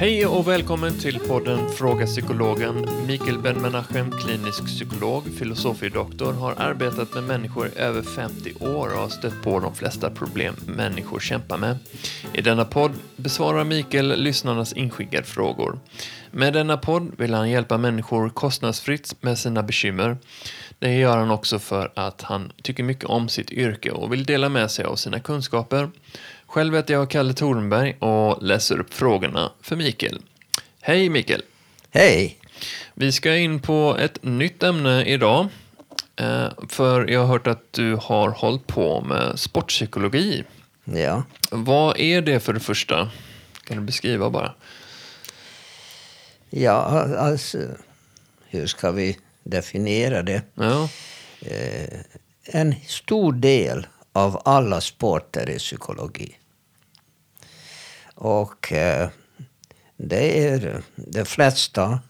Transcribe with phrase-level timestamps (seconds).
[0.00, 2.86] Hej och välkommen till podden Fråga Psykologen.
[3.06, 9.08] Mikael Ben-Menachem, klinisk psykolog, filosofie-doktor, har arbetat med människor i över 50 år och har
[9.08, 11.78] stött på de flesta problem människor kämpar med.
[12.32, 15.78] I denna podd besvarar Mikael lyssnarnas inskickade frågor.
[16.30, 20.16] Med denna podd vill han hjälpa människor kostnadsfritt med sina bekymmer.
[20.78, 24.48] Det gör han också för att han tycker mycket om sitt yrke och vill dela
[24.48, 25.90] med sig av sina kunskaper.
[26.50, 30.22] Själv heter jag Kalle Tornberg och läser upp frågorna för Mikael.
[30.80, 31.42] Hej Mikael!
[31.90, 32.38] Hej!
[32.94, 35.48] Vi ska in på ett nytt ämne idag.
[36.16, 40.44] Eh, för jag har hört att du har hållit på med sportpsykologi.
[40.84, 41.22] Ja.
[41.50, 43.10] Vad är det för det första?
[43.64, 44.54] Kan du beskriva bara?
[46.50, 46.74] Ja,
[47.18, 47.58] alltså,
[48.48, 50.42] hur ska vi definiera det?
[50.54, 50.88] Ja.
[51.40, 52.00] Eh,
[52.44, 56.36] en stor del av alla sporter är psykologi.
[58.14, 59.08] Och eh,
[59.96, 62.00] det är de flesta,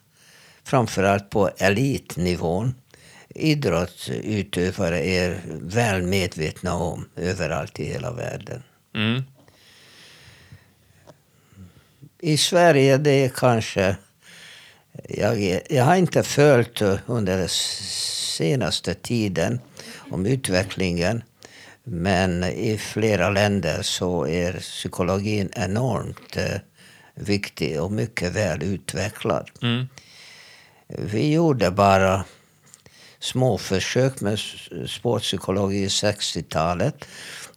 [0.65, 2.75] framförallt på elitnivån,
[3.35, 8.63] idrottsutövare är väl medvetna om överallt i hela världen.
[8.95, 9.23] Mm.
[12.19, 13.97] I Sverige det är kanske...
[15.09, 19.61] Jag, jag har inte följt under den senaste tiden
[20.11, 21.23] om utvecklingen.
[21.85, 26.61] Men i flera länder så är psykologin enormt eh,
[27.15, 29.51] viktig och mycket väl utvecklad.
[29.63, 29.89] Mm.
[30.89, 32.25] Vi gjorde bara
[33.19, 34.39] små försök med
[34.89, 37.05] sportpsykologi i 60-talet.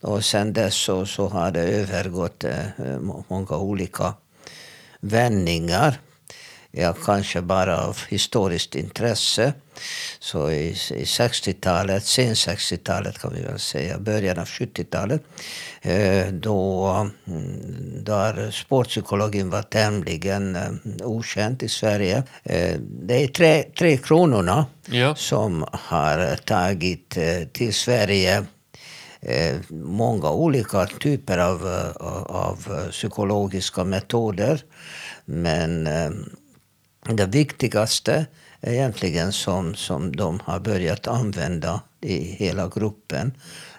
[0.02, 2.66] Och sen dess så, så har det övergått eh,
[3.28, 4.14] många olika
[5.00, 6.00] vändningar.
[6.76, 9.54] Ja, kanske bara av historiskt intresse.
[10.20, 15.24] Så i, i 60-talet, sen 60-talet kan vi väl säga, början av 70-talet,
[15.82, 16.86] eh, då
[17.28, 20.72] mm, där sportpsykologin var tämligen eh,
[21.04, 22.23] okänd i Sverige.
[22.44, 25.16] Eh, det är tre, tre kronorna Ja.
[25.16, 27.17] som har tagit
[27.54, 28.45] till Sverige
[29.70, 31.67] många olika typer av,
[32.28, 34.62] av psykologiska metoder.
[35.26, 35.88] Men
[37.09, 38.25] det viktigaste
[38.61, 43.33] egentligen som, som de har börjat använda i hela gruppen,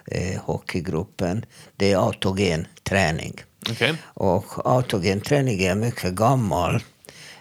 [0.05, 3.33] eh, hockeygruppen, det är autogen träning.
[3.69, 3.93] Okej.
[4.03, 6.83] Och autogen träning är en mycket gammal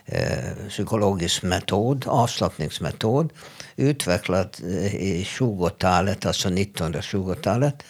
[0.06, 3.32] eh, psykologisk metod, avslappningsmetod,
[3.76, 7.82] utvecklad eh, i 20-talet, alltså 1920-talet,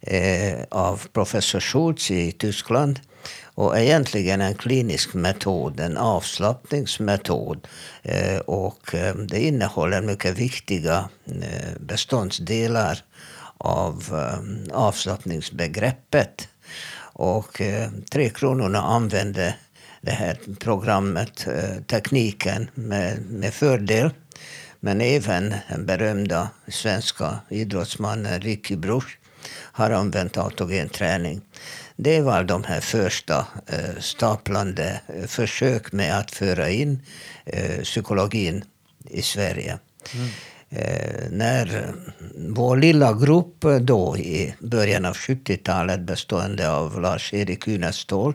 [0.00, 3.00] eh, av professor Schultz i Tyskland
[3.60, 7.68] och egentligen en klinisk metod, en avslappningsmetod.
[8.02, 12.98] Eh, och eh, det innehåller mycket viktiga eh, beståndsdelar
[13.58, 14.04] av
[14.72, 16.48] avslappningsbegreppet.
[17.12, 17.62] Och
[18.10, 19.54] Tre Kronorna använde
[20.00, 21.46] det här programmet,
[21.86, 24.10] tekniken, med, med fördel.
[24.80, 29.18] Men även den berömda svenska idrottsmannen Ricky Bruch
[29.72, 31.40] har använt autogen träning.
[32.02, 37.02] Det var de här första eh, staplande eh, försök med att föra in
[37.44, 38.64] eh, psykologin
[39.10, 39.78] i Sverige.
[40.14, 40.28] Mm.
[41.30, 41.94] När
[42.48, 48.34] vår lilla grupp då i början av 70-talet bestående av Lars-Erik Unestål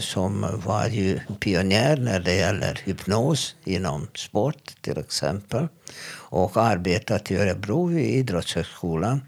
[0.00, 5.68] som var ju pionjär när det gäller hypnos inom sport till exempel
[6.10, 9.20] och arbetat i Örebro vid Idrottshögskolan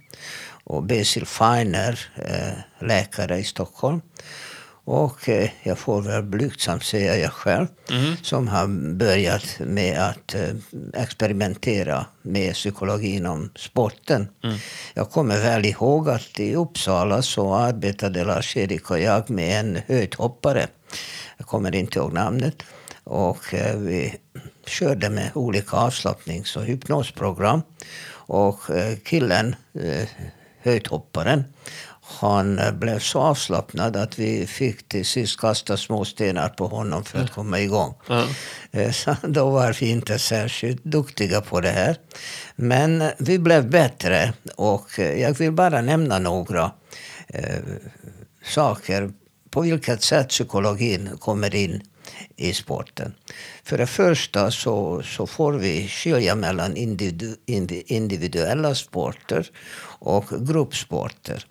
[0.69, 4.01] och Basil Feiner, eh, läkare i Stockholm.
[4.85, 8.17] Och eh, jag får väl blygsamt säga jag själv, mm.
[8.23, 10.55] som har börjat med att eh,
[10.95, 14.29] experimentera med psykologi inom sporten.
[14.45, 14.59] Mm.
[14.95, 20.67] Jag kommer väl ihåg att i Uppsala så arbetade Lars-Erik och jag med en höjdhoppare.
[21.37, 22.63] Jag kommer inte ihåg namnet.
[23.05, 24.15] Och vi
[24.67, 27.63] körde med olika avslappnings och hypnosprogram.
[28.11, 28.61] Och
[29.05, 29.57] killen
[30.69, 31.45] höjdhopparen.
[32.21, 37.05] Han eh, blev så avslappnad att vi fick till sist kasta små stenar på honom
[37.05, 37.95] för att komma igång.
[38.11, 38.93] Mm.
[38.93, 41.97] Så då var vi inte särskilt duktiga på det här.
[42.57, 46.73] Men eh, vi blev bättre och jag vill bara nämna några
[47.29, 47.61] eh,
[48.45, 49.11] saker
[49.51, 51.83] på vilket sätt psykologin kommer in
[52.37, 53.15] i sporten.
[53.65, 57.35] För det första så, så får vi skilja mellan individu,
[57.87, 59.51] individuella sporter
[59.99, 61.45] och gruppsporter.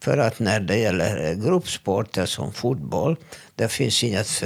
[0.00, 3.16] För att när det gäller gruppsporter som fotboll,
[3.54, 4.42] det finns inget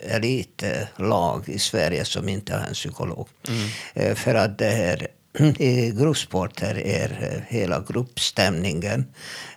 [0.00, 3.28] elitlag i Sverige som inte har en psykolog.
[3.48, 3.68] Mm.
[3.94, 5.08] Eh, för att det här
[5.58, 9.04] i gruppsporter är eh, hela gruppstämningen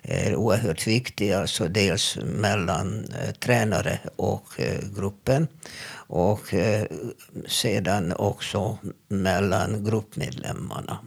[0.02, 1.32] är oerhört viktig.
[1.32, 5.48] Alltså dels mellan eh, tränare och eh, gruppen.
[5.94, 6.86] Och eh,
[7.46, 8.78] sedan också
[9.08, 10.98] mellan gruppmedlemmarna.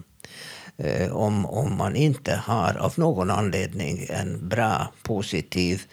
[0.77, 5.83] Eh, om, om man inte har av någon anledning en bra positiv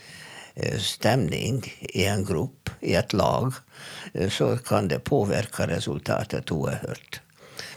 [0.55, 3.53] eh, stämning i en grupp, i ett lag,
[4.31, 7.21] så kan det påverka resultatet oerhört.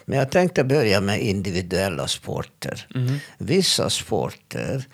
[0.06, 2.88] Men jag tänkte börja med individuella sporter.
[2.96, 3.18] Mm.
[3.38, 4.86] Vissa sporter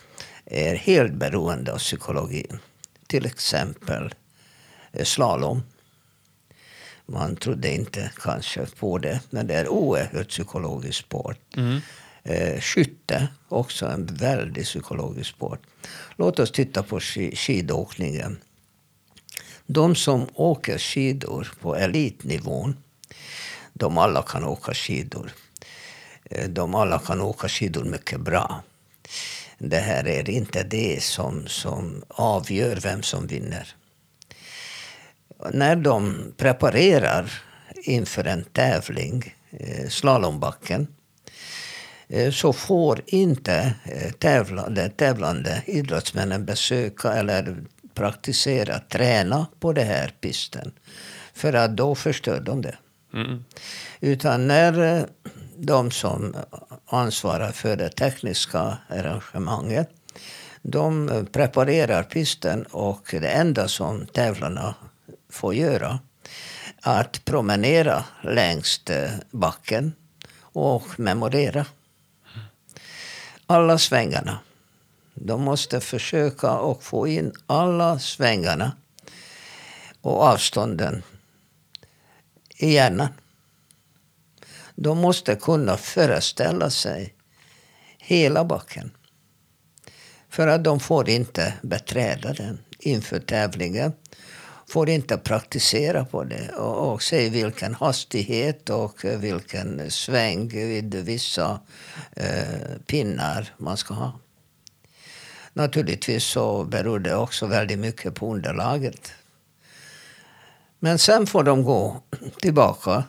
[0.46, 2.60] är helt beroende av psykologin.
[3.07, 4.16] Till exempel
[4.92, 5.64] eh, slalom.
[7.06, 11.57] Man trodde inte kanske på det, men det är oerhört psykologisk sport.
[11.57, 11.81] Mm.
[12.23, 15.59] Eh, skytte, också en väldigt psykologisk sport.
[16.15, 18.39] Låt oss titta på skidåkningen.
[19.65, 22.75] De som åker skidor på elitnivån
[23.73, 25.31] de alla kan åka skidor.
[26.25, 28.63] Eh, de alla kan åka skidor mycket bra.
[29.57, 33.75] Det här är inte det som, som avgör vem som vinner.
[35.53, 37.41] När de preparerar
[37.83, 40.88] inför en tävling, eh, slalombacken,
[42.31, 43.74] så får inte
[44.19, 47.58] tävlande, tävlande idrottsmännen besöka eller
[47.94, 50.72] praktisera, träna på den här pisten.
[51.34, 52.78] För att då förstör de det.
[53.13, 53.44] Mm.
[54.00, 55.04] Utan när eh,
[55.58, 56.36] de som
[56.86, 59.90] ansvarar för det tekniska arrangemanget
[60.62, 64.75] de eh, preparerar pisten och det enda som tävlarna
[65.30, 66.00] får göra
[66.84, 69.94] är att promenera längs eh, backen
[70.42, 71.66] och memorera
[73.51, 74.39] alla svängarna.
[75.13, 78.71] De måste försöka och få in alla svängarna
[80.01, 81.03] och avstånden
[82.57, 83.07] i hjärnan.
[84.75, 87.15] De måste kunna föreställa sig
[87.98, 88.92] hela backen.
[90.30, 93.94] För att de får inte beträda den inför tävlingen.
[94.71, 101.59] Får inte praktisera på det och, och se vilken hastighet och vilken sväng vid vissa
[102.12, 104.19] eh, pinnar man ska ha.
[105.53, 109.12] Naturligtvis så beror det också väldigt mycket på underlaget.
[110.79, 112.03] Men sen får de gå
[112.41, 113.03] tillbaka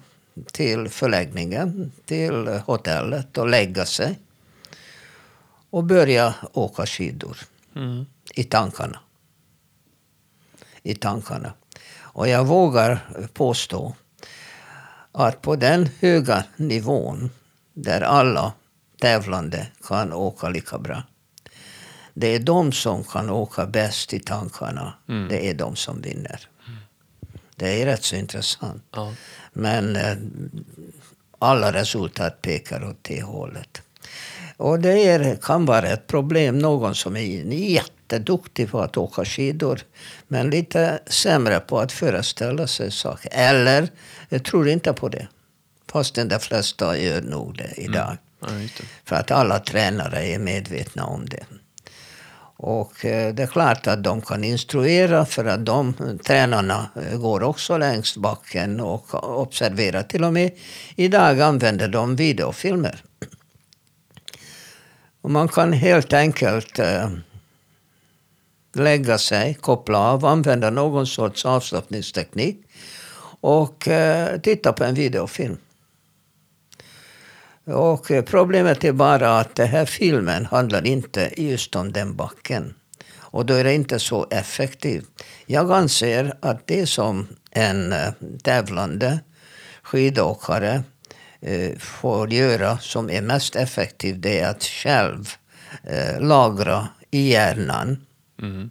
[0.52, 4.18] till förläggningen, till hotellet och lägga sig.
[5.70, 7.36] Och börja åka skidor.
[7.76, 8.06] Mm.
[8.34, 8.98] I tankarna.
[10.82, 11.52] I tankarna.
[11.94, 13.00] Och jag vågar
[13.32, 13.94] påstå
[15.12, 17.31] att på den höga nivån
[17.75, 18.52] där alla
[19.00, 21.02] tävlande kan åka lika bra.
[22.14, 24.94] Det är de som kan åka bäst i tankarna.
[25.08, 25.29] Mm.
[25.29, 26.49] Det är de som vinner.
[27.56, 28.84] Det är rätt så intressant.
[28.90, 29.14] Ja.
[29.52, 30.17] Men eh,
[31.38, 33.82] alla resultat pekar åt det hållet.
[34.56, 36.58] Och det är, kan vara ett problem.
[36.58, 37.44] Någon som är
[38.12, 39.80] jätteduktig på att åka skidor
[40.28, 43.30] men lite sämre på att föreställa sig saker.
[43.32, 43.88] Eller
[44.28, 45.28] jag tror inte på det.
[45.92, 48.16] Fastän de flesta gör nog det idag.
[48.48, 48.68] Mm.
[49.04, 51.44] För att alla tränare är medvetna om det.
[52.56, 55.94] Och eh, det är klart att de kan instruera för att de
[56.26, 60.02] tränarna eh, går också längs backen och observerar.
[60.02, 60.50] Till och med
[60.96, 63.02] idag använder de videofilmer.
[65.22, 67.10] Och man kan helt enkelt eh,
[68.76, 72.60] lägga sig, koppla av, använda någon sorts avslappningsteknik
[73.41, 75.56] och eh, titta på en videofilm.
[77.64, 82.74] Och eh, problemet är bara att den här filmen handlar inte just om den backen.
[83.32, 85.24] Och då är det inte så effektivt.
[85.46, 88.12] Jag anser att det som en eh,
[88.43, 89.20] tävlande
[89.82, 90.82] skidåkare
[91.41, 95.29] eh, får göra som är mest effektivt det är att själv
[95.82, 98.06] eh, lagra i hjärnan
[98.43, 98.70] mm.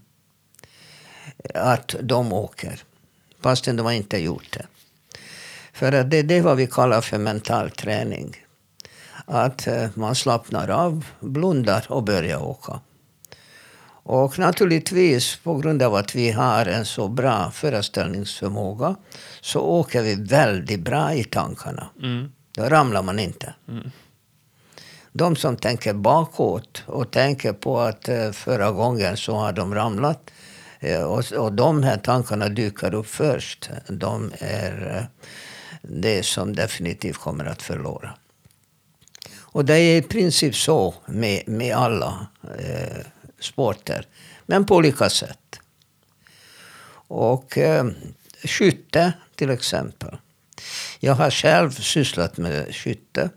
[1.55, 2.83] att de åker.
[3.41, 4.65] Fastän de har inte gjort det.
[5.73, 8.35] För det är vad vi kallar för mental träning
[9.25, 12.79] att eh, man slappnar av, blundar och börjar åka.
[14.03, 18.95] Och naturligtvis, på grund av att vi har en så bra föreställningsförmåga
[19.41, 21.89] så åker vi väldigt bra i tankarna.
[22.01, 22.31] Mm.
[22.51, 23.53] Då ramlar man inte.
[23.67, 23.91] Mm.
[25.13, 30.31] De som tänker bakåt och tänker på att eh, förra gången så har de ramlat
[30.79, 33.69] eh, och, och de här tankarna dyker upp först.
[33.87, 35.27] De är eh,
[35.81, 38.13] det som definitivt kommer att förlora.
[39.39, 42.27] Och det är i princip så med, med alla
[42.59, 43.05] eh,
[43.39, 44.07] sporter.
[44.45, 45.59] Men på olika sätt.
[47.07, 47.85] Och eh,
[48.43, 50.17] skytte till exempel.
[50.99, 53.29] Jag har själv sysslat med skytte.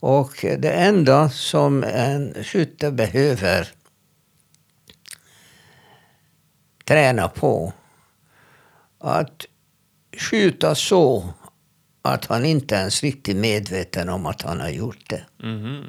[0.00, 3.68] Och det enda som en skytte behöver
[6.84, 7.72] träna på,
[8.98, 9.46] att
[10.16, 11.34] skjuta så
[12.02, 15.24] att han inte ens riktigt medveten om att han har gjort det.
[15.38, 15.84] Mhm.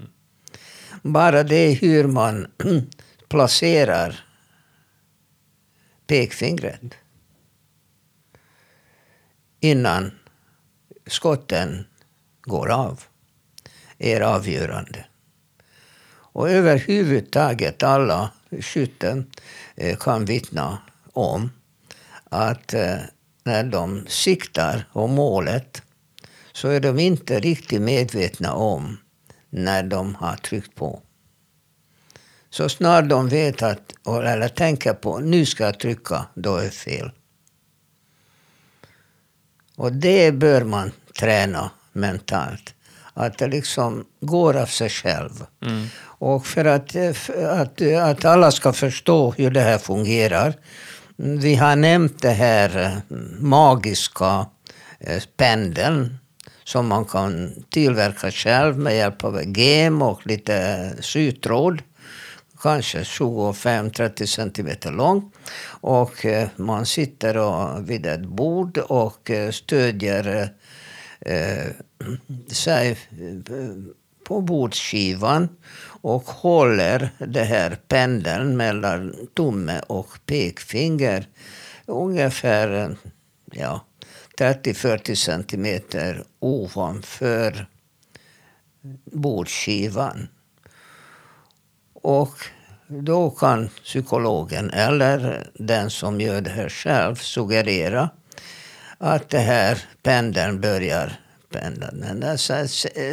[1.02, 2.48] Bara det hur man
[3.30, 4.26] placerar
[6.08, 6.94] pekfingret
[9.60, 10.12] innan
[11.08, 11.88] skotten
[12.42, 13.04] går av
[13.98, 15.06] är avgörande.
[16.36, 19.32] Och överhuvudtaget alla skytten
[19.76, 20.78] eh, kan vittna
[21.14, 21.52] om
[22.30, 22.98] att eh,
[23.44, 25.82] när de siktar på målet
[26.52, 28.98] så är de inte riktigt medvetna om
[29.50, 31.02] när de har tryckt på.
[32.50, 36.72] Så snart de vet att, eller tänker på nu ska jag trycka, då är det
[36.72, 37.12] fel.
[39.76, 42.75] Och det bör man träna mentalt.
[43.18, 45.46] Att det liksom går av sig själv.
[45.66, 45.88] Mm.
[46.02, 47.12] Och för att, eh,
[47.50, 50.54] att, eh, att alla ska förstå hur det här fungerar.
[51.16, 54.46] Vi har nämnt det här eh, magiska
[55.00, 56.18] eh, pendeln
[56.64, 61.82] som man kan tillverka själv med hjälp av gem och lite sytråd.
[62.62, 65.32] Kanske 25-30 centimeter lång.
[65.82, 70.50] Och eh, man sitter vid ett bord och eh, stödjer
[71.20, 71.66] eh,
[72.48, 72.96] sig eh,
[74.24, 75.50] på bordsskivan
[76.02, 81.28] och håller det här pendeln mellan tumme och pekfinger
[81.86, 82.90] ungefär eh,
[83.52, 83.86] ja,
[84.38, 87.68] 30-40 centimeter ovanför
[89.12, 90.28] bordsskivan.
[91.94, 92.36] Och
[92.88, 98.10] då kan psykologen eller den som gör det här själv suggerera
[98.98, 101.20] att det här pendeln börjar
[101.56, 101.92] pendla.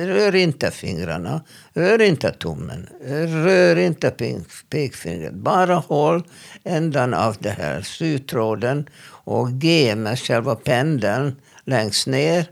[0.06, 2.88] Rör inte fingrarna, rör inte tummen,
[3.44, 4.10] rör inte
[4.70, 5.34] pekfingret.
[5.34, 6.22] Bara håll
[6.64, 8.88] ändan av det här sytråden
[9.24, 12.46] och ge med själva pendeln längst ner.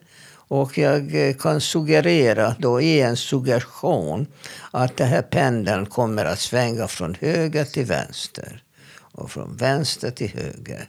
[0.53, 4.27] Och jag eh, kan suggerera, då i en suggestion,
[4.71, 8.63] att den här pendeln kommer att svänga från höger till vänster.
[9.13, 10.87] Och från vänster till höger.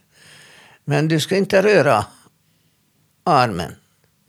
[0.86, 2.06] Men du ska inte röra
[3.24, 3.76] armen.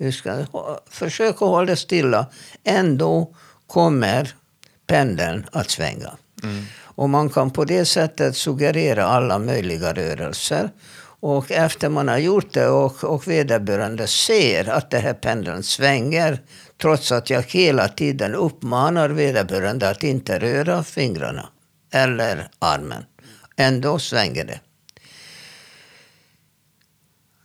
[0.03, 0.47] Du ska
[0.91, 2.27] försöka hålla stilla.
[2.65, 3.35] Ändå
[3.67, 4.35] kommer
[4.87, 6.11] pendeln att svänga.
[6.81, 10.71] Och man kan på det sättet suggerera alla möjliga rörelser.
[11.21, 16.41] Och efter man har gjort det och, och vederbörande ser att det här pendeln svänger
[16.81, 21.49] trots att jag hela tiden uppmanar vederbörande att inte röra fingrarna
[21.93, 23.05] eller armen.
[23.57, 24.61] Ändå svänger det.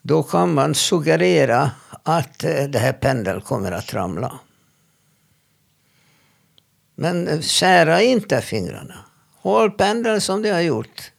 [0.08, 1.72] Då kan man suggerera
[2.04, 4.40] att eh, det här pendeln kommer att ramla.
[6.96, 8.96] Men eh, sära inte fingrarna.
[9.42, 11.12] Håll pendeln som du har gjort.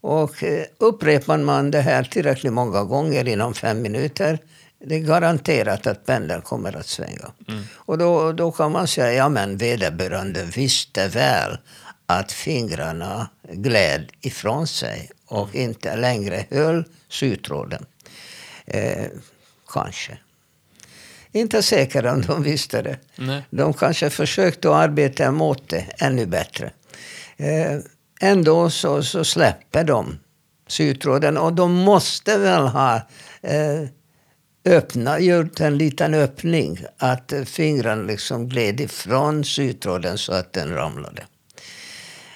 [0.00, 4.38] Och eh, upprepar man det här tillräckligt många gånger inom fem minuter,
[4.84, 7.32] det är garanterat att pendeln kommer att svänga.
[7.74, 11.58] Och då, då kan man säga, ja men vederbörande visste väl
[12.06, 17.86] att fingrarna gled ifrån sig och inte längre höll sytråden.
[18.66, 19.06] Eh,
[19.68, 20.18] kanske.
[21.32, 22.98] Inte säker om de visste det.
[23.16, 23.42] Nej.
[23.50, 26.72] De kanske försökte arbeta emot det ännu bättre.
[27.36, 27.78] Eh,
[28.20, 30.18] ändå så, så släpper de
[30.66, 32.96] sytråden och de måste väl ha
[33.42, 33.82] eh,
[34.64, 41.22] öppna, gjort en liten öppning att fingrarna liksom gled ifrån sytråden så att den ramlade.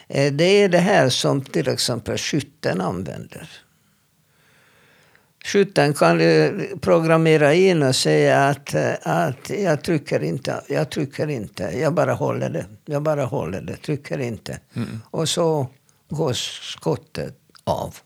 [0.09, 3.49] Eh, det är det här som till exempel skytten använder.
[5.45, 6.19] Skytten kan
[6.81, 12.15] programmera in och säga att, eh, att jag trycker inte, jag trycker inte, jag bara
[12.15, 14.59] håller det, jag bara håller det, trycker inte.
[15.11, 15.69] Och så
[16.09, 17.97] går skottet av.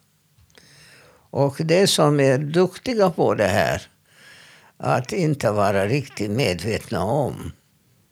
[1.30, 3.82] Och det som är duktiga på det här,
[4.76, 7.52] att inte vara riktigt medvetna om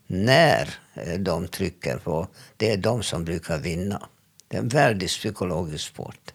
[0.07, 4.09] när eh, de trycker på, det är de som brukar vinna.
[4.49, 6.33] Det är en väldigt psykologisk sport.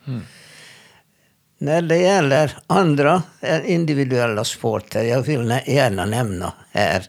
[1.58, 7.06] När det gäller andra eh, individuella sporter, jag vill gärna nämna här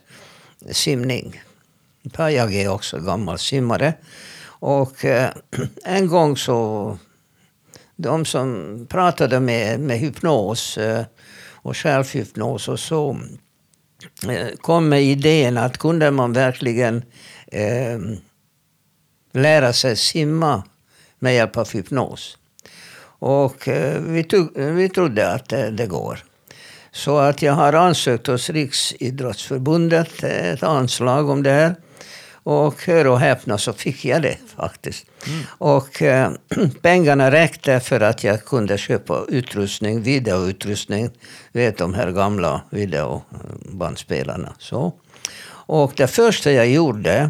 [0.71, 1.41] simning.
[2.17, 3.93] Jag är också gammal simmare.
[4.45, 5.29] Och eh,
[5.83, 6.97] en gång så,
[7.95, 11.05] de som pratade med, med hypnos eh,
[11.51, 13.19] och självhypnos och så
[14.29, 17.03] Eh, kom med idén att kunde man verkligen
[17.47, 17.99] eh,
[19.31, 20.63] lära sig simma
[21.19, 22.37] med hjälp av hypnos.
[23.19, 26.23] Och eh, vi, tog, vi trodde att det, det går.
[26.91, 31.75] Så att jag har ansökt hos Riksidrottsförbundet eh, ett anslag om det här.
[32.43, 35.05] Och hör och häpna så fick jag det faktiskt.
[35.27, 35.39] Mm.
[35.57, 36.31] Och eh,
[36.81, 41.09] pengarna räckte för att jag kunde köpa utrustning, videoutrustning.
[41.51, 44.55] Vet de här gamla videobandspelarna.
[44.59, 44.93] Så.
[45.65, 47.29] Och det första jag gjorde,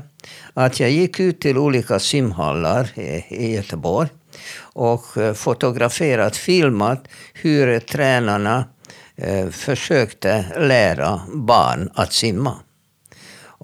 [0.53, 4.09] att jag gick ut till olika simhallar i, i Göteborg
[4.57, 8.65] och eh, fotograferat, filmat hur tränarna
[9.15, 12.55] eh, försökte lära barn att simma.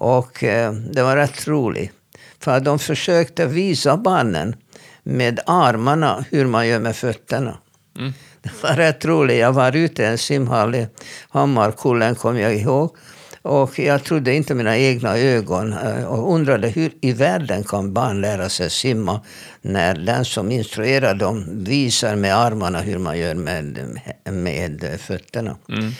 [0.00, 1.92] Och eh, det var rätt roligt.
[2.38, 4.56] För de försökte visa barnen
[5.02, 7.58] med armarna hur man gör med fötterna.
[7.98, 8.12] Mm.
[8.42, 9.38] Det var rätt roligt.
[9.38, 10.86] Jag var ute i en simhall i
[11.28, 12.96] Hammarkullen, kommer jag ihåg.
[13.42, 18.20] Och jag trodde inte mina egna ögon eh, och undrade hur i världen kan barn
[18.20, 19.20] lära sig simma
[19.62, 25.56] när den som instruerar dem visar med armarna hur man gör med, med fötterna.
[25.68, 25.92] Mm.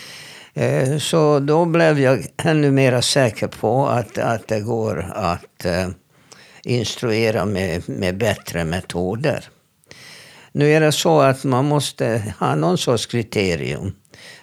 [0.54, 5.88] Eh, så då blev jag ännu mer säker på att, att det går att eh,
[6.62, 9.48] instruera med, med bättre metoder.
[10.52, 13.92] Nu är det så att man måste ha någon sorts kriterium.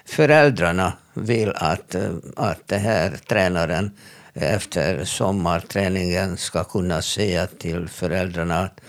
[0.06, 3.92] Föräldrarna vill att, eh, att det här tränaren
[4.34, 8.80] efter sommarträningen ska kunna säga till föräldrarna att,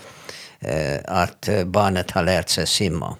[1.05, 3.15] att barnet har lärt sig simma.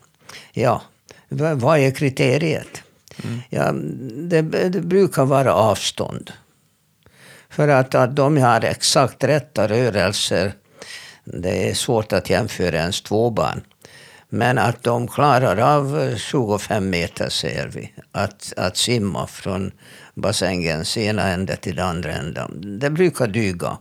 [0.54, 0.82] Ja,
[1.30, 2.84] vad är kriteriet?
[3.24, 3.40] Mm.
[3.50, 3.72] Ja,
[4.30, 6.32] det, det, brukar vara avstånd.
[7.50, 10.54] För att, att de har exakt rätta rörelser,
[11.24, 13.62] det är svårt att jämföra ens två barn.
[14.30, 17.94] Men att de klarar av 25 meter ser vi.
[18.12, 19.72] Att, att simma från
[20.14, 22.80] bassängens ena ände till den andra änden.
[22.80, 23.78] Det brukar dyga.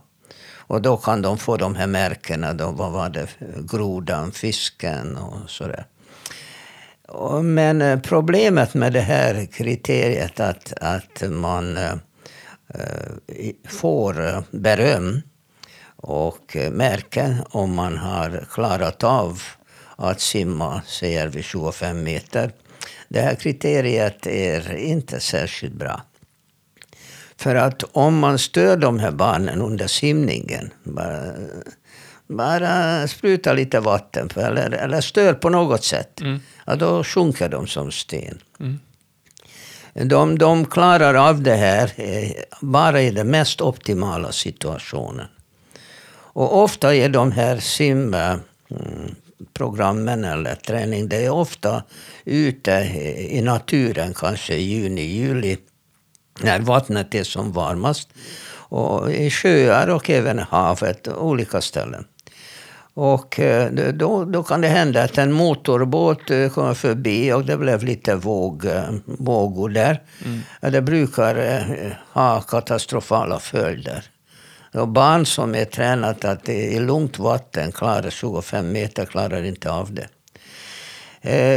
[0.69, 2.53] Och då kan de få de här märkena.
[2.53, 3.27] Då, vad var det?
[3.71, 5.85] Grodan, fisken och sådär.
[7.43, 11.91] Men eh, problemet med det här kriteriet att, att man eh,
[12.73, 15.21] eh, får beröm
[15.95, 19.41] och märken om man har klarat av
[19.95, 22.51] att simma, säger vi 25 meter.
[23.07, 26.01] Det här kriteriet är inte särskilt bra.
[27.37, 30.73] För att om man stör de här barnen under simningen,
[32.29, 36.39] bara, spruta lite vatten på, eller, eller stör på något sätt, mm
[36.69, 38.41] ja, då sjunker de som sten.
[38.59, 38.79] Mm.
[39.93, 45.27] De, de klarar av det här eh, bara i den mest optimala situationen.
[46.11, 51.83] Och ofta är de här simprogrammen eller träning, det är ofta
[52.25, 52.71] ute
[53.29, 55.57] i naturen, kanske i juni, juli,
[56.39, 58.09] när vattnet är som varmast.
[58.71, 62.05] Och i sjöar och även havet, olika ställen.
[62.93, 67.57] Och eh, då, då kan det hända att en motorbåt eh, kommer förbi och det
[67.57, 70.01] blev lite våg, eh, vågor där.
[70.25, 70.41] Mm.
[70.73, 71.35] Det brukar
[72.13, 74.03] ha katastrofala följder.
[74.73, 79.93] Och barn som är tränat att i lugnt vatten klarar 25 meter klarar inte av
[79.93, 80.07] det.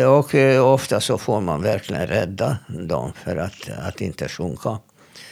[0.06, 0.34] Och
[0.74, 4.78] ofta så får man verkligen rädda dem för att, att inte sjunka.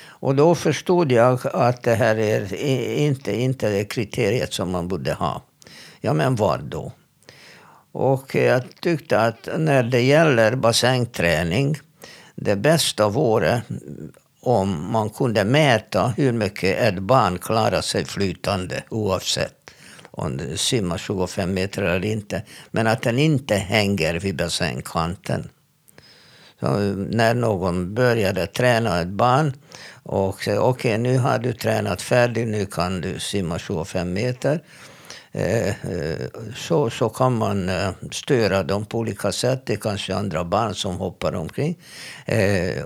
[0.06, 2.54] Och då förstod jag att det här är
[2.94, 5.42] inte, inte det kriteriet som man borde ha.
[6.00, 6.92] Ja, men var då?
[7.92, 11.78] Och jag tyckte att när det gäller bassängträning,
[12.34, 13.62] det bästa vore
[14.40, 19.70] om man kunde mäta hur mycket ett barn klarar sig flytande oavsett
[20.10, 22.42] om det simmar 25 meter eller inte.
[22.70, 25.48] Men att den inte hänger vid bassängkanten.
[26.60, 26.78] Så
[27.10, 29.52] när någon började träna ett barn
[30.02, 34.62] och säger okej okay, nu har du tränat färdigt, nu kan du simma 25 meter.
[35.32, 39.62] Eh, eh, så, så kan man eh, störa dem på olika sätt.
[39.66, 41.78] Det är kanske andra barn som hoppar omkring.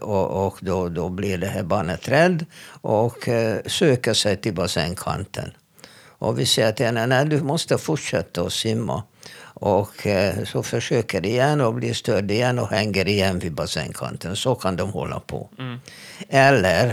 [0.00, 2.46] Och, och då, då blir det här barnet rädd
[2.80, 3.28] och
[3.66, 5.52] söker sig till bassängkanten.
[6.18, 9.02] Och vi säger till henne, nej du måste fortsätta att simma.
[9.54, 10.06] Och
[10.46, 14.36] så försöker igen och blir störd igen och hänger igen vid bassängkanten.
[14.36, 15.48] Så kan de hålla på.
[15.58, 15.78] Mm.
[16.28, 16.88] Eller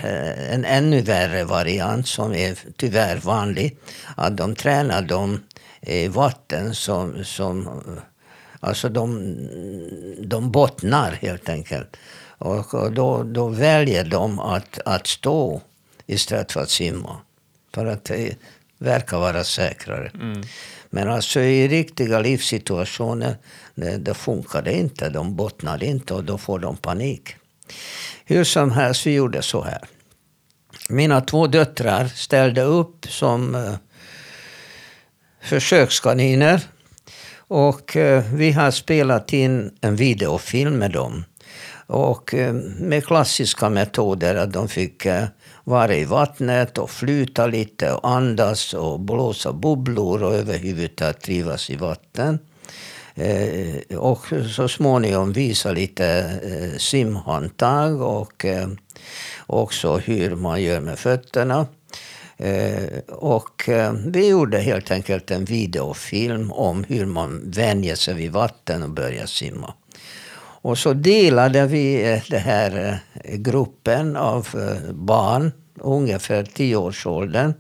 [0.52, 3.78] en ännu värre variant som är tyvärr vanlig.
[4.16, 5.40] Att de tränar dem
[5.82, 7.84] i vatten som, som
[8.60, 9.36] alltså de,
[10.24, 11.98] de bottnar helt enkelt.
[12.38, 15.62] Och då, då väljer de att, att stå
[16.06, 17.18] istället för att simma.
[17.74, 18.36] För att det
[18.78, 20.12] verkar vara säkrare.
[20.14, 20.42] Mm.
[20.94, 23.38] Men alltså i riktiga livssituationer,
[23.76, 25.10] det, det funkar det inte.
[25.10, 27.36] De bottnar inte och då får de panik.
[28.26, 29.82] Hur som helst, vi gjorde så här.
[30.90, 33.76] Mina två döttrar ställde upp som eh,
[35.42, 36.62] försökskaniner.
[37.38, 41.24] Och eh, vi har spelat in en videofilm med dem.
[41.88, 45.26] Och eh, med klassiska metoder, att de fick eh,
[45.72, 51.76] vara i vattnet och flyta lite och andas och blåsa bubblor och överhuvudtaget trivas i
[51.76, 52.40] vatten.
[53.16, 56.06] Eh, och så småningom visa lite
[56.44, 58.68] eh, simhandtag och eh,
[59.48, 61.68] också hur man gör med fötterna.
[62.38, 63.70] Eh, och
[64.06, 69.26] vi gjorde helt enkelt en videofilm om hur man vänjer sig vid vatten och börjar
[69.26, 69.74] simma.
[70.64, 77.54] Och så delade vi eh, den här eh, gruppen av eh, barn, ungefär tioårsåldern,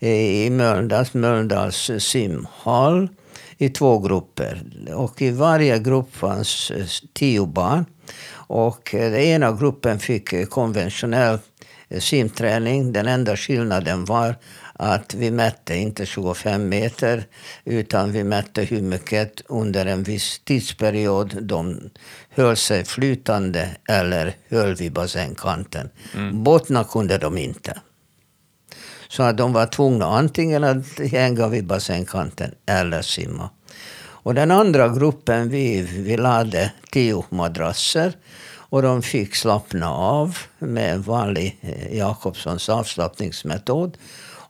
[0.00, 3.08] eh, i Mölndals, Mölndals simhall
[3.58, 4.62] i två grupper.
[4.94, 7.84] Och i varje grupp fanns eh, tio barn.
[8.32, 11.38] Och eh, den ena gruppen fick konventionell
[11.98, 12.92] simträning.
[12.92, 14.36] Den enda skillnaden var
[14.72, 17.24] att vi mätte inte 25 meter
[17.64, 21.90] utan vi mätte hur mycket under en viss tidsperiod de
[22.34, 25.90] höll sig flytande eller höll vid bassängkanten.
[26.14, 26.42] Mm.
[26.42, 27.80] Bottna kunde de inte.
[29.08, 33.50] Så att de var tvungna antingen att hänga vid bassängkanten eller simma.
[34.24, 38.12] Och den andra gruppen, vi, vi lade tio madrasser
[38.72, 43.98] och de fick slappna av med vanlig eh, Jakobssons avslappningsmetod.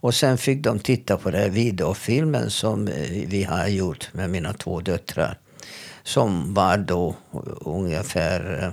[0.02, 4.30] Och sen fick de titta på den här videofilmen som eh, vi har gjort med
[4.30, 5.38] mina två döttrar.
[6.02, 7.14] Som var då
[7.60, 8.70] ungefär eh,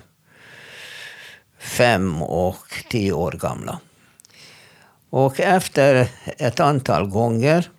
[1.59, 3.79] fem och tio år gamla.
[5.09, 7.69] Och efter ett antal gånger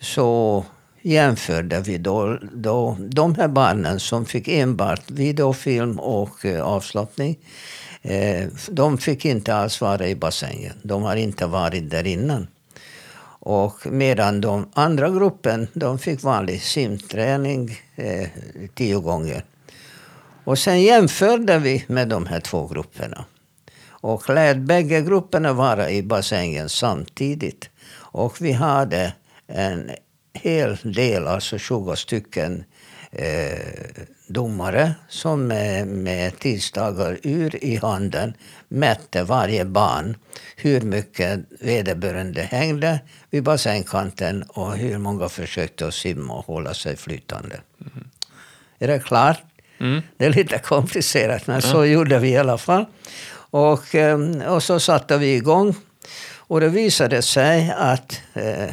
[0.00, 0.64] så
[1.02, 7.38] jämförde vi då, då de här barnen som fick enbart videofilm och eh, avslappning.
[8.02, 10.72] Eh, de fick inte alls vara i bassängen.
[10.82, 12.46] De har inte varit där innan.
[13.48, 18.28] Och medan de andra gruppen de fick vanlig simträning eh,
[18.74, 19.44] tio gånger.
[20.44, 23.24] Och sen jämförde vi med de här två grupperna.
[23.88, 27.70] Och lät bägge grupperna vara i bassängen samtidigt.
[27.96, 29.12] Och vi hade
[29.46, 29.90] en
[30.32, 32.64] hel del, alltså 20 stycken
[33.12, 38.34] eh, domare som eh, med, med tisdagar ur i handen
[38.68, 40.16] mätte varje barn
[40.56, 43.00] hur mycket vederbörande hängde
[43.30, 47.60] vid bassängkanten och hur många försökte att simma och hålla sig flytande.
[47.80, 48.08] Mm.
[48.78, 49.42] Är det klart?
[49.78, 50.02] Mm.
[50.16, 52.86] Det är lite komplicerat, men så gjorde vi i alla fall.
[53.50, 55.74] Och, eh, och så satte vi igång.
[56.48, 58.70] Och det visade sig att eh,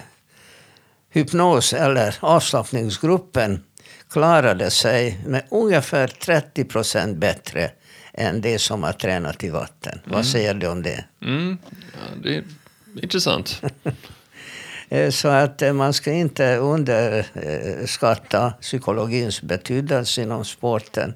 [1.10, 3.64] hypnos eller avslappningsgruppen
[4.10, 7.72] klarade sig med ungefär 30 procent bättre
[8.14, 10.00] än det som har tränat i vatten.
[10.06, 10.16] Mm.
[10.16, 11.06] Vad säger du om det?
[11.22, 11.58] Mm.
[11.94, 12.44] Ja, det är
[13.02, 13.62] intressant.
[14.90, 21.14] Eh, så att eh, man ska inte underskatta psykologins betydelse inom sporten.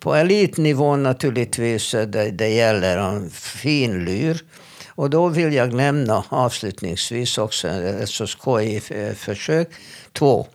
[0.00, 4.40] På elitnivå naturligtvis, eh, det, det gäller en fin lyr.
[4.88, 9.68] Och då vill jag nämna avslutningsvis också ett så skojigt försök.
[10.12, 10.46] Två.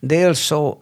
[0.00, 0.78] Dels så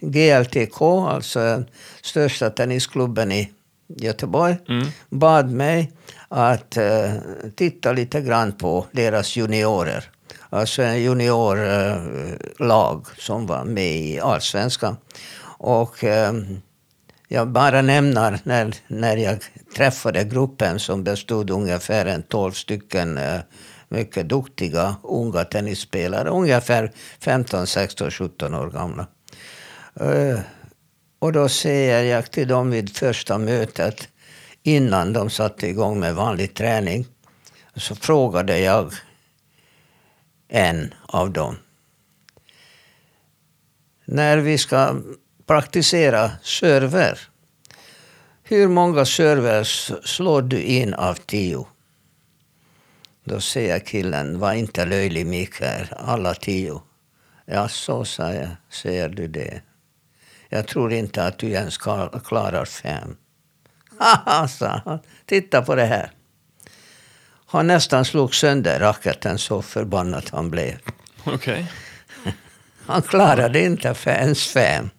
[0.00, 1.64] GLTK, alltså
[2.02, 3.50] största tennisklubben i
[3.86, 4.86] Göteborg, mm.
[5.10, 5.92] bad mig
[6.28, 7.14] att uh,
[7.56, 10.04] titta lite grann på deras juniorer.
[10.50, 14.96] Alltså en juniorlag uh, som var med i Allsvenskan.
[15.58, 16.62] Och um,
[17.28, 19.38] jag bara nämner när, när jag
[19.76, 23.40] träffade gruppen som bestod ungefär en 12 stycken uh,
[23.94, 29.06] mycket duktiga unga tennisspelare, ungefär 15, 16, 17 år gamla.
[30.00, 30.38] Eh,
[31.18, 34.08] och då säger jag till dem vid första mötet,
[34.62, 37.06] innan de satte igång med vanlig träning,
[37.76, 38.92] så frågade jag
[40.48, 41.56] en av dem.
[44.04, 44.96] När vi ska
[45.46, 47.18] praktisera server,
[48.42, 51.66] hur många servers slår du in av tio?
[53.24, 56.82] Då säger killen, var inte löjlig Mikael, alla tio.
[57.46, 59.62] Ja, så sa jag, säger du det.
[60.48, 61.78] Jag tror inte att du ens
[62.24, 63.16] klarar fem.
[63.98, 64.98] Haha, sa han.
[65.26, 66.10] Titta på det här.
[67.46, 70.78] Han nästan slog sönder racketen så förbannad han blev.
[71.24, 71.34] Okej.
[71.34, 71.64] Okay.
[72.86, 74.90] Han klarade inte ens fem.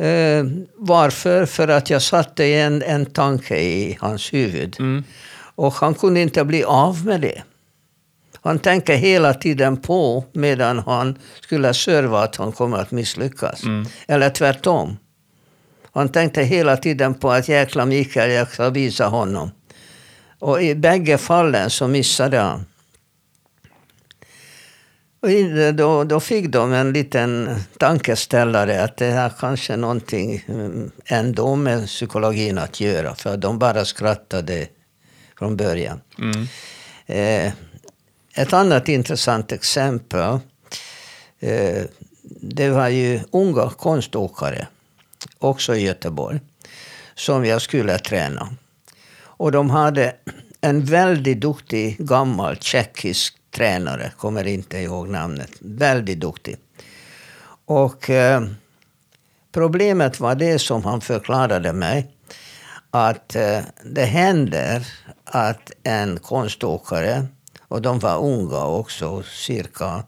[0.00, 0.44] Uh,
[0.76, 1.46] varför?
[1.46, 4.76] För att jag satte en, en tanke i hans huvud.
[4.78, 5.04] Mm.
[5.56, 7.42] Och han kunde inte bli av med det.
[8.42, 13.62] Han tänker hela tiden på, medan han skulle serva, att han kommer att misslyckas.
[13.62, 13.86] Mm.
[14.08, 14.96] Eller tvärtom.
[15.92, 19.50] Han tänkte hela tiden på att jäkla Mikael, jag ska visa honom.
[20.38, 22.64] Och i bägge fallen så missade han.
[25.74, 31.86] då, då fick de en liten tankeställare att det har kanske någonting mm, ändå med
[31.86, 33.14] psykologin att göra.
[33.14, 34.68] För de bara skrattade
[35.38, 36.00] från början.
[36.18, 36.46] Mm.
[37.06, 37.52] Eh,
[38.34, 40.38] ett annat intressant exempel.
[41.40, 41.82] Eh,
[42.40, 44.66] det var ju unga konståkare,
[45.38, 46.40] också i Göteborg,
[47.14, 48.48] som jag skulle träna.
[49.18, 50.14] Och de hade
[50.60, 55.50] en väldigt duktig gammal tjeckisk tränare, kommer inte ihåg namnet.
[55.60, 56.56] Väldigt duktig.
[57.64, 58.42] Och eh,
[59.52, 62.15] problemet var det som han förklarade mig.
[62.96, 64.86] Att eh, det händer
[65.24, 67.26] att en konståkare,
[67.68, 70.02] och de var unga också, cirka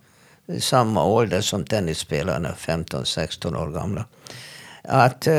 [0.61, 4.05] samma ålder som tennisspelarna, 15-16 år gamla.
[4.85, 5.33] Att eh,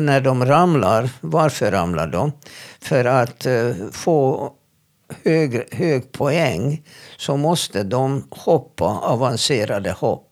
[0.00, 2.32] när de ramlar, varför ramlar de?
[2.80, 4.50] För att eh, få
[5.24, 6.82] hög, hög poäng
[7.16, 10.25] så måste de hoppa avancerade hopp.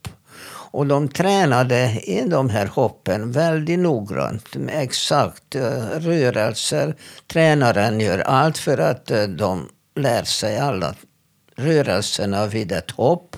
[0.74, 5.62] Och de tränade i de här hoppen väldigt noggrant med exakt eh,
[6.00, 6.94] rörelser.
[7.32, 10.94] Tränaren gör allt för att eh, de lär sig alla
[11.56, 13.36] rörelserna vid ett hopp.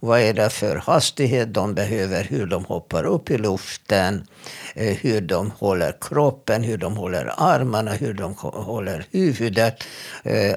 [0.00, 4.26] Vad är det för hastighet de behöver, hur de hoppar upp i luften,
[4.74, 9.84] eh, hur de håller kroppen, hur de håller armarna, hur de håller huvudet.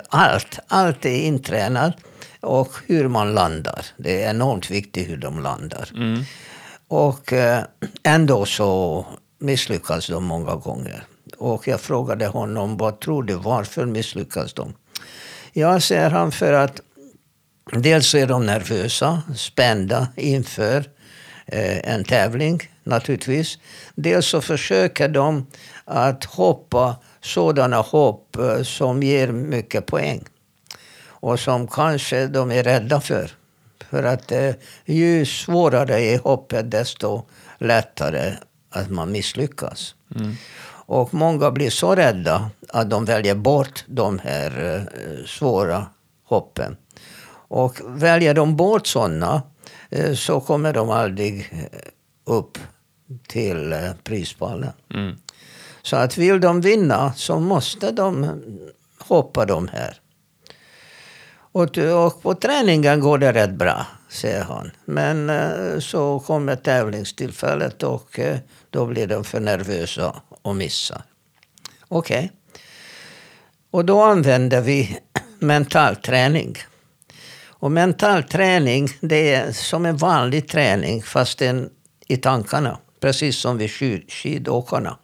[0.09, 1.93] Allt, allt är intränat.
[2.41, 3.85] Och hur man landar.
[3.97, 5.89] Det är enormt viktigt hur de landar.
[5.95, 6.23] Mm.
[6.87, 7.63] Och eh,
[8.03, 9.05] ändå så
[9.39, 11.03] misslyckas de många gånger.
[11.37, 14.73] Och jag frågade honom, vad tror du, varför misslyckas de?
[15.53, 16.81] Ja, säger han, för att
[17.71, 20.85] Dels är de nervösa, spända inför
[21.45, 23.57] eh, en tävling naturligtvis.
[23.95, 25.47] Dels så försöker de
[25.85, 30.25] att hoppa sådana hopp eh, som ger mycket poäng.
[31.21, 33.31] Och som kanske de är rädda för.
[33.89, 34.51] För att eh,
[34.85, 37.23] ju svårare är hoppet desto
[37.57, 38.33] lättare
[38.69, 39.95] att man misslyckas.
[40.15, 40.35] Mm.
[40.85, 45.85] Och många blir så rädda att de väljer bort de här eh, svåra
[46.23, 46.77] hoppen.
[47.31, 49.41] Och väljer de bort sådana
[49.89, 51.79] eh, så kommer de aldrig eh,
[52.25, 52.57] upp
[53.27, 54.71] till eh, prispallen.
[54.93, 55.15] Mm.
[55.81, 58.41] Så att vill de vinna så måste de
[58.99, 59.99] hoppa de här.
[61.51, 64.71] Och, och på träningen går det rätt bra, säger han.
[64.85, 68.37] Men eh, så kommer tävlingstillfället och eh,
[68.69, 71.01] då blir de för nervösa och missar.
[71.87, 72.17] Okej.
[72.17, 72.29] Okay.
[73.71, 74.99] Och då använder vi
[75.39, 76.57] mental träning.
[77.47, 81.69] Och mental träning, det är som en vanlig träning fast en
[82.07, 82.77] i tankarna.
[82.99, 83.71] Precis som vid
[84.11, 84.97] skidåkarna.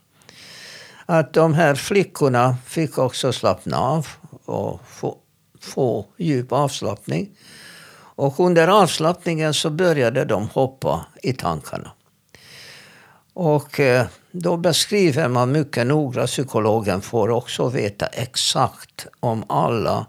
[1.05, 4.07] Att de här flickorna fick också slappna av
[4.45, 5.17] och få,
[5.65, 7.29] få djup avslappning.
[8.17, 11.91] Och under avslappningen så började de hoppa i tankarna.
[13.33, 20.05] Och eh, då beskriver man mycket noga, psykologen får också veta exakt om alla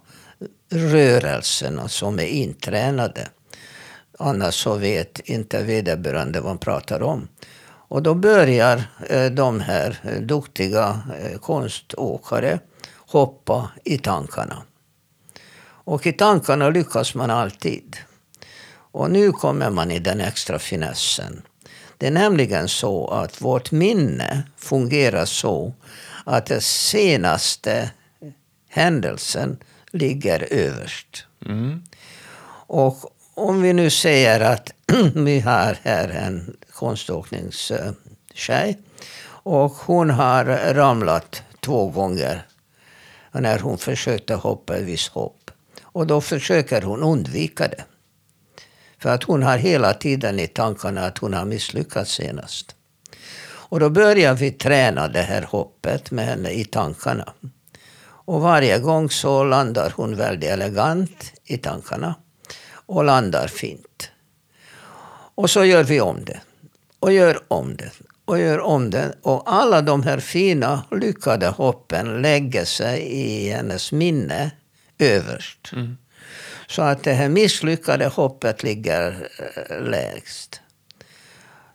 [0.71, 3.29] rörelserna som är intränade.
[4.19, 7.29] Annars så vet inte vederbörande vad han pratar om.
[7.89, 12.59] Och då börjar eh, de här duktiga eh, konståkare
[13.07, 14.63] hoppa i tankarna.
[15.87, 17.97] Och i tankarna lyckas man alltid.
[18.71, 21.43] Och nu kommer man i den extra finessen.
[21.99, 25.73] Det är nämligen så att vårt minne fungerar så
[26.25, 27.91] att den senaste
[28.69, 29.59] händelsen
[29.91, 31.27] ligger överst.
[31.47, 31.83] Mm.
[32.67, 32.97] Och
[33.35, 34.73] om vi nu säger att
[35.15, 38.79] vi har här en konståkningstjej
[39.29, 40.45] och hon har
[40.75, 42.47] ramlat två gånger
[43.33, 45.36] när hon försökte hoppa ett visst hopp.
[45.83, 47.85] Och då försöker hon undvika det.
[48.99, 52.75] För att hon har hela tiden i tankarna att hon har misslyckats senast.
[53.69, 57.33] Och då börjar vi träna det här hoppet med henne i tankarna.
[58.27, 62.15] Och varje gång så landar hon väldigt elegant i tankarna
[62.87, 64.11] och landar fint.
[65.35, 66.41] Och så gör vi om det.
[67.01, 67.91] Och gör om det.
[68.25, 69.15] Och gör om det.
[69.23, 74.51] Och alla de här fina, lyckade hoppen lägger sig i hennes minne
[74.99, 75.71] överst.
[75.73, 75.97] Mm.
[76.67, 80.61] Så att det här misslyckade hoppet ligger eh, lägst.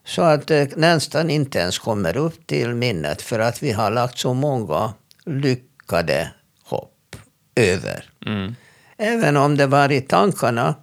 [0.05, 4.17] Så att det nästan inte ens kommer upp till minnet för att vi har lagt
[4.17, 4.93] så många
[5.25, 6.31] lyckade
[6.63, 7.15] hopp
[7.55, 8.09] över.
[8.25, 8.55] Mm.
[8.97, 10.75] Även om det var i tankarna.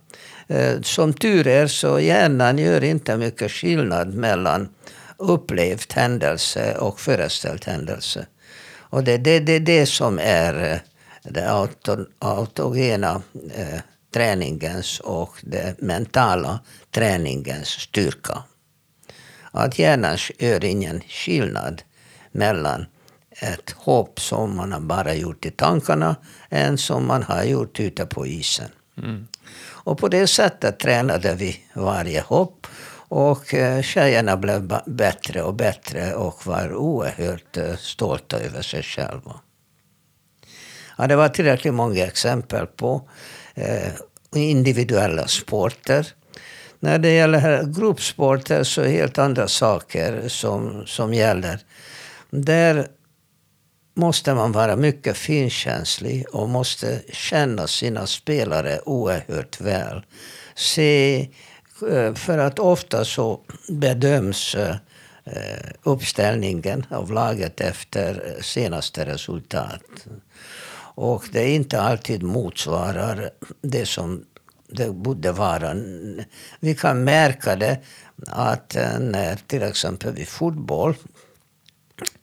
[0.48, 4.68] Eh, som tur är så hjärnan gör inte mycket skillnad mellan
[5.16, 8.26] upplevt händelse och föreställd händelse.
[8.90, 10.78] Och det är det, det, det som är eh,
[11.30, 13.22] det auto, autogena
[13.54, 13.80] eh,
[14.14, 16.60] träningens och den mentala
[16.90, 18.42] träningens styrka.
[19.50, 21.82] Att hjärnan gör ingen skillnad
[22.32, 22.86] mellan
[23.30, 26.16] ett hopp som man har bara gjort i tankarna
[26.50, 28.70] än som man har gjort ute på isen.
[28.96, 29.26] Mm.
[29.60, 32.66] Och på det sättet tränade vi varje hopp.
[33.10, 39.40] Och eh, tjejerna blev bättre och bättre och var oerhört eh, stolta över sig själva.
[40.98, 43.08] Ja, det var tillräckligt många exempel på
[43.54, 43.92] eh,
[44.34, 46.06] individuella sporter.
[46.80, 51.58] När det gäller gruppsporter så är det helt andra saker som, som gäller.
[52.30, 52.86] Där
[53.94, 60.02] måste man vara mycket finkänslig och måste känna sina spelare oerhört väl.
[60.54, 61.28] Se,
[61.90, 64.76] eh, för att ofta så bedöms eh,
[65.82, 69.82] uppställningen av laget efter eh, senaste resultat.
[71.00, 73.30] Och det är inte alltid motsvarar
[73.62, 74.24] det som
[74.68, 75.74] det borde vara.
[76.60, 77.78] Vi kan märka det
[78.26, 80.94] att eh, när till exempel vid fotboll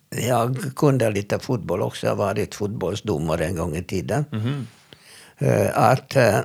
[0.10, 2.06] jag kunde lite fotboll också.
[2.06, 4.26] Jag har varit fotbollsdomare en gång i tiden.
[4.32, 4.68] Mm.
[5.74, 6.40] Att eh,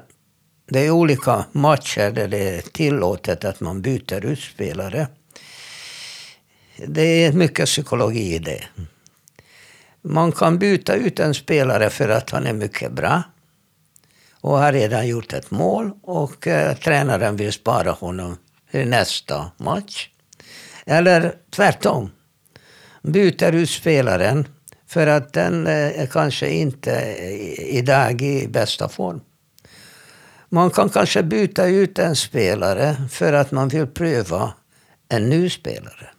[0.69, 5.07] det är olika matcher där det är tillåtet att man byter ut spelare.
[6.87, 8.65] Det är mycket psykologi i det.
[10.03, 13.23] Man kan byta ut en spelare för att han är mycket bra
[14.41, 18.37] och har redan gjort ett mål och eh, tränaren vill spara honom
[18.71, 20.09] i nästa match.
[20.87, 22.11] Eller tvärtom
[23.03, 24.49] byter ut spelaren
[24.87, 29.21] för att den eh, kanske inte eh, idag i bästa form.
[30.49, 34.53] Man kan kanske byta ut en spelare för att man vill pröva
[35.09, 36.10] en ny spelare.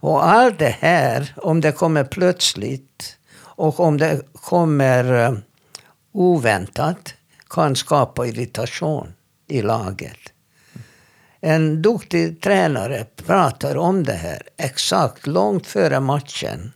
[0.00, 5.38] Och allt det här, om det kommer plötsligt och om det kommer eh,
[6.12, 7.14] oväntat,
[7.50, 9.12] kan skapa irritation
[9.48, 10.18] i laget.
[11.40, 16.72] En duktig tränare pratar om det här exakt långt före matchen.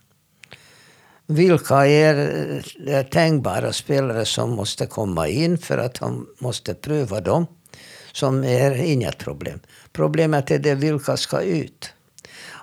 [1.26, 2.16] Vilka är
[2.86, 7.46] eh, tänkbara spelare som måste komma in för att han måste pröva dem.
[8.12, 9.60] Som är inget problem.
[9.92, 11.92] Problemet är det vilka ska ut.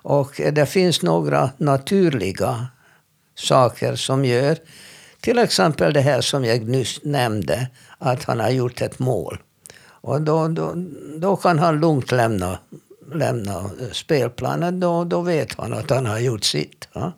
[0.10, 2.68] Och det finns några naturliga
[3.36, 4.58] saker som gör
[5.22, 7.68] till exempel det här som jag nyss nämnde,
[7.98, 9.38] att han har gjort ett mål.
[9.80, 10.74] Och då, då,
[11.18, 12.60] då kan han lugnt lämna,
[13.14, 14.80] lämna spelplanen.
[14.80, 16.88] Då, då vet han att han har gjort sitt.
[16.94, 17.12] Ja.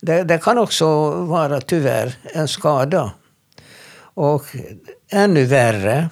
[0.00, 3.12] Det, det kan också vara tyvärr en skada.
[4.14, 4.44] Och
[5.10, 6.10] ännu värre,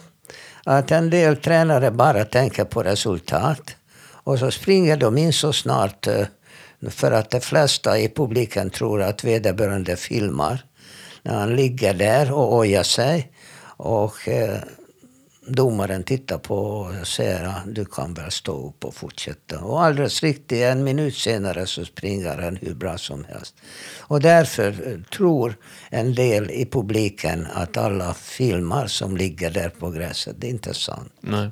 [0.65, 3.77] att en del tränare bara tänker på resultat.
[4.25, 6.27] Och så springer de in så snart eh,
[6.89, 10.65] för att de flesta i publiken tror att vederbörande filmar.
[11.23, 13.33] När han ligger där och ojar sig.
[13.77, 14.59] Och eh,
[15.47, 19.61] domaren tittar på och säger att du kan väl stå upp och fortsätta.
[19.61, 23.55] Och alldeles riktigt, en minut senare så springer han hur bra som helst.
[23.99, 25.57] Och därför eh, tror
[25.91, 30.37] en del i publiken att alla filmar som ligger där på gräset.
[30.39, 31.13] Det är inte sant.
[31.21, 31.51] Nej.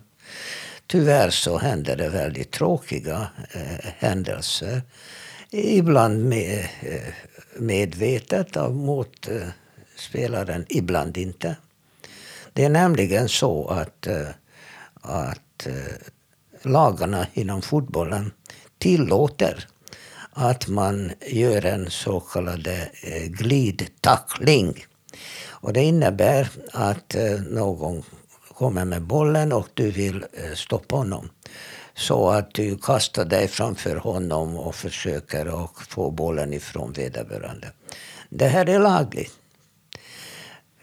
[0.90, 4.83] Tyvärr så händer det väldigt tråkiga eh, händelser.
[5.51, 7.14] Ibland med, eh,
[7.59, 11.57] medvetet av motspelaren, ibland inte.
[12.53, 14.29] Det är nämligen så att, eh,
[15.01, 15.72] att eh,
[16.62, 18.33] lagarna inom fotbollen
[18.79, 19.66] tillåter
[20.31, 24.85] att man gör en så kallad eh, glidtackling.
[25.46, 28.03] Och det innebär att eh, någon
[28.59, 31.31] kommer med bollen och du vill eh, stoppa honom.
[31.94, 37.73] Så att du kastar dig framför honom och försöker att få bollen ifrån vederbörande.
[38.31, 39.33] Det här är lagligt.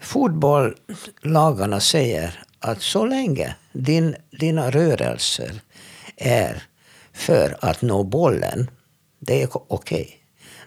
[0.00, 5.60] Fotbollslagarna säger att så länge din, dina rörelser
[6.16, 6.62] är
[7.12, 8.70] för att nå bollen,
[9.18, 9.66] det är okej.
[9.68, 10.10] Okay.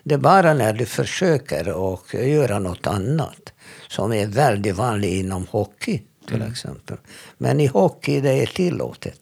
[0.04, 3.54] Det är bara när du försöker och göra något annat
[3.88, 6.52] som är väldigt vanligt inom hockey till mm.
[6.52, 6.98] exempel.
[7.38, 9.20] Men i hockey det är tillåtet.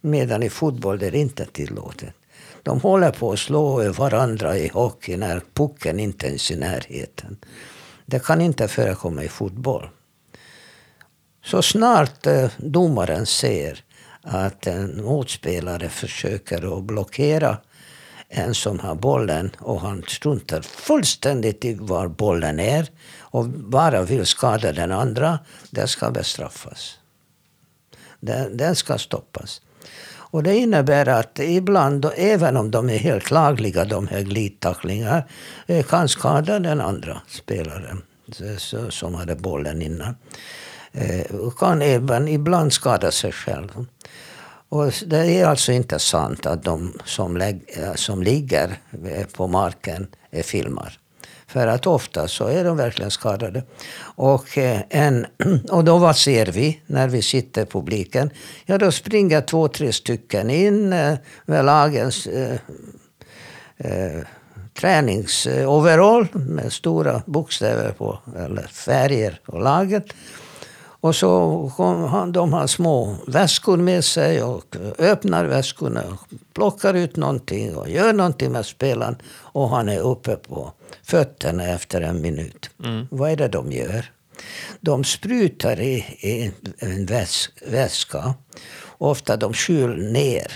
[0.00, 2.14] Medan i fotboll det är inte tillåtet.
[2.62, 7.36] De håller på att slå varandra i hockey när pucken inte är i närheten.
[8.06, 9.88] Det kan inte förekomma i fotboll.
[11.44, 13.84] Så snart eh, domaren ser
[14.22, 17.56] att en motspelare försöker att blockera
[18.28, 22.88] en som har bollen och han struntar fullständigt i var bollen är
[23.32, 25.38] och bara vill skada den andra,
[25.70, 26.98] det ska bestraffas.
[28.20, 29.60] Den, den ska stoppas.
[30.32, 35.28] Och det innebär att ibland, även om de är helt lagliga, de här glidtacklingar,
[35.66, 38.02] eh, kan skada den andra spelaren
[38.40, 40.16] eh, som hade bollen innan.
[40.92, 43.86] Eh, och kan även ibland skada sig själv.
[44.68, 47.54] Och det är alltså inte sant att de som,
[47.94, 48.78] som ligger
[49.32, 50.98] på marken är filmar.
[51.52, 53.62] För att ofta så är de verkligen skadade.
[54.00, 55.26] Och, eh, en,
[55.70, 58.30] och då vad ser vi när vi sitter publiken?
[58.66, 61.14] Ja, då springer två, tre stycken in eh,
[61.46, 62.58] med lagens eh,
[63.76, 64.22] eh,
[64.80, 70.04] träningsoverall eh, med stora bokstäver på, eller färger på laget.
[71.02, 76.94] Och så kom han, de har små väskor med sig och öppnar väskorna och plockar
[76.94, 79.16] ut någonting och gör någonting med spelaren.
[79.32, 80.72] Och han är uppe på
[81.02, 82.70] fötterna efter en minut.
[82.84, 83.06] Mm.
[83.10, 84.10] Vad är det de gör?
[84.80, 88.34] De sprutar i, i en väs, väska.
[88.98, 90.52] Ofta de skyl ner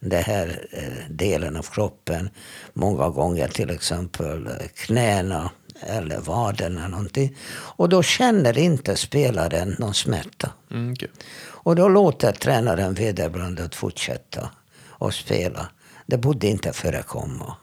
[0.00, 2.30] den här eh, delen av kroppen.
[2.72, 5.50] Många gånger till exempel knäna
[5.84, 7.36] eller vaderna någonting.
[7.52, 10.50] Och då känner inte spelaren någon smärta.
[10.70, 11.08] Mm, okay.
[11.64, 14.50] Och då låter tränaren vederbörande att fortsätta
[14.98, 15.68] att spela.
[16.06, 17.56] Det borde inte förekomma.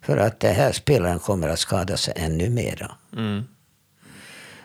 [0.00, 2.90] För att det här spelaren kommer att skada sig ännu mera.
[3.16, 3.44] Mm.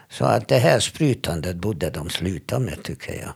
[0.09, 3.34] Så att det här sprutandet borde de sluta med tycker jag.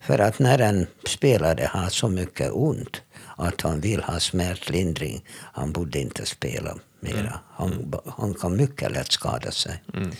[0.00, 3.02] För att när en spelare har så mycket ont
[3.36, 7.18] att han vill ha smärtlindring, han borde inte spela mera.
[7.18, 7.32] Mm.
[7.52, 9.82] Han, han kan mycket lätt skada sig.
[9.94, 10.10] Mm.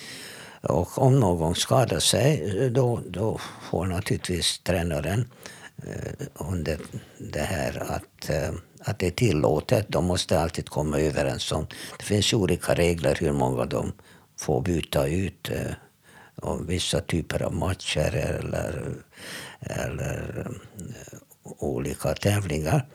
[0.63, 5.31] Och om någon skadar sig, då, då får naturligtvis tränaren
[5.87, 6.79] eh, under
[7.19, 8.51] det här att, eh,
[8.81, 9.87] att det är tillåtet.
[9.89, 11.67] De måste alltid komma överens om.
[11.99, 13.93] Det finns olika regler hur många de
[14.39, 15.51] får byta ut.
[15.51, 15.73] Eh,
[16.43, 18.95] och vissa typer av matcher eller,
[19.61, 21.19] eller eh,
[21.59, 22.87] olika tävlingar.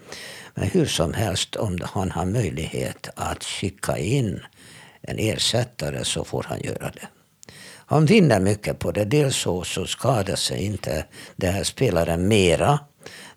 [0.53, 4.39] Men hur som helst, om han har möjlighet att skicka in
[5.01, 7.07] en ersättare så får han göra det.
[7.87, 9.05] Han vinner mycket på det.
[9.05, 12.79] Dels så, så skadar sig inte den här spelaren mera.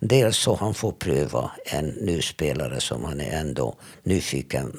[0.00, 4.72] Dels så han får pröva en ny spelare som han är ändå nyfiken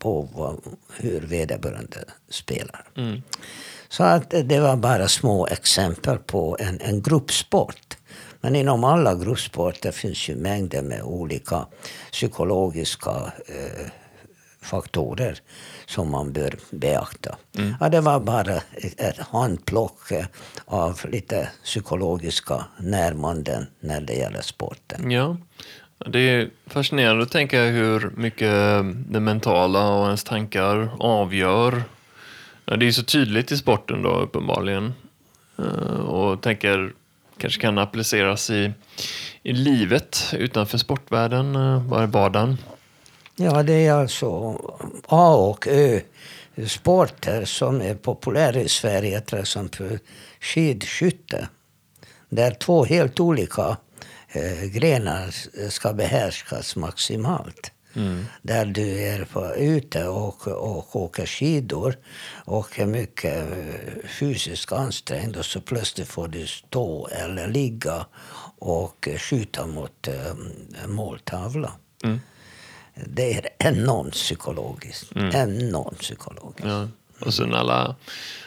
[0.00, 0.60] på vad,
[0.96, 2.84] hur vederbörande spelar.
[2.96, 3.22] Mm.
[3.88, 7.95] Så att det var bara små exempel på en, en gruppsport.
[8.46, 11.66] Men inom alla gruppsporter finns ju mängder med olika
[12.12, 13.10] psykologiska
[13.46, 13.86] eh,
[14.62, 15.38] faktorer
[15.86, 17.36] som man bör beakta.
[17.58, 17.74] Mm.
[17.80, 18.56] Ja, det var bara
[18.96, 20.26] ett handplock eh,
[20.64, 25.10] av lite psykologiska närmanden när det gäller sporten.
[25.10, 25.36] Ja.
[26.06, 28.52] Det är fascinerande att tänka hur mycket
[29.08, 31.82] det mentala och ens tankar avgör.
[32.64, 34.94] Det är så tydligt i sporten då uppenbarligen.
[35.58, 36.92] Eh, och tänker
[37.38, 38.72] kanske kan appliceras i,
[39.42, 42.58] i livet utanför sportvärlden, eh, vardagen.
[43.36, 44.26] Ja, det är alltså
[45.06, 46.00] A och Ö
[46.66, 49.98] sporter som är populära i Sverige, till exempel
[50.40, 51.48] skidskytte.
[52.28, 53.76] Där två helt olika
[54.28, 57.72] eh, grenar eh, ska behärskas maximalt.
[57.96, 58.26] Mm.
[58.42, 61.96] Där du är på, ute och, och åker skidor
[62.44, 68.06] och är mycket eh, fysiskt ansträngd och så plötsligt får du stå eller ligga
[68.58, 71.72] och skjuta mot äh, måltavla.
[72.04, 72.20] Mm.
[73.04, 75.16] Det är enormt psykologiskt.
[75.16, 75.30] Mm.
[75.34, 76.68] Enormt psykologiskt.
[76.68, 76.88] Ja.
[77.20, 77.96] Och sen alla,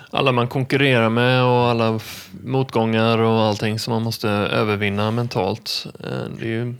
[0.09, 1.99] alla man konkurrerar med och alla
[2.43, 5.85] motgångar och allting som man måste övervinna mentalt.
[5.99, 6.75] Eh, det är ju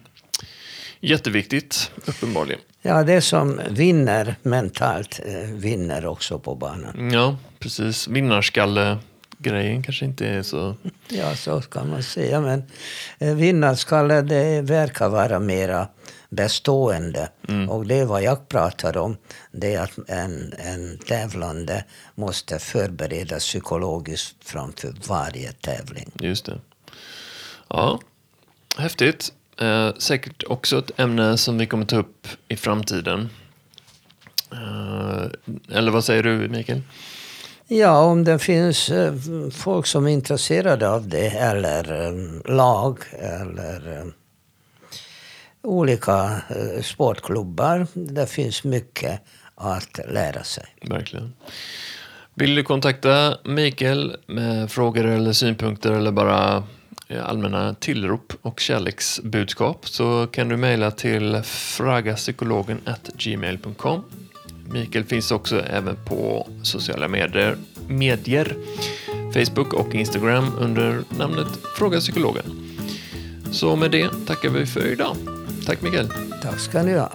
[0.99, 2.61] jätteviktigt, uppenbarligen.
[2.81, 7.11] Ja, det som vinner mentalt eh, vinner också på banan.
[7.11, 8.07] Ja, precis.
[8.07, 10.75] Vinnarskalle-grejen kanske inte är så...
[11.07, 12.41] Ja, så kan man säga.
[12.41, 12.63] Men
[13.19, 15.87] eh, vinnarskalle, det verkar vara mera
[16.29, 17.29] bestående.
[17.47, 17.69] Mm.
[17.69, 19.17] Och det är vad jag pratar om.
[19.51, 21.83] Det är att en, en tävlande
[22.15, 26.11] måste förberedas psykologiskt framför varje tävling.
[26.19, 26.59] Just det.
[27.67, 27.99] Ja,
[28.77, 29.33] häftigt.
[29.61, 33.29] Eh, säkert också ett ämne som vi kommer ta upp i framtiden.
[34.51, 36.81] Eh, eller vad säger du, Mikael?
[37.67, 39.13] Ja, om det finns eh,
[39.51, 44.05] folk som är intresserade av det, eller eh, lag, eller eh,
[45.61, 47.87] olika eh, sportklubbar.
[47.93, 49.21] Det finns mycket
[49.55, 50.65] att lära sig.
[50.81, 51.33] Verkligen.
[52.33, 56.63] Vill du kontakta Mikael med frågor eller synpunkter eller bara
[57.11, 62.81] Eh, allmänna tillrop och kärleksbudskap så kan du mejla till fragapsykologen
[63.17, 64.03] gmail.com.
[64.71, 67.57] Mikael finns också även på sociala medier,
[67.87, 68.55] medier,
[69.33, 71.47] Facebook och Instagram under namnet
[71.77, 72.45] Fråga Psykologen.
[73.51, 75.15] Så med det tackar vi för idag.
[75.65, 76.07] Tack Mikael.
[76.41, 77.11] Tack ska ni ha.